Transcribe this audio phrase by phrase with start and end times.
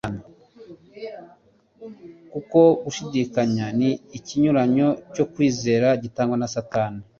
[2.31, 7.01] Kuko gushidikanya ni ikinyuranyo cyo kwizera gitangwa na Satani.